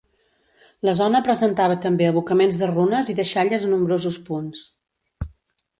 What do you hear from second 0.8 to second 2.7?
La zona presentava també abocaments